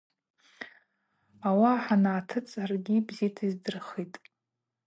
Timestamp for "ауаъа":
1.47-1.83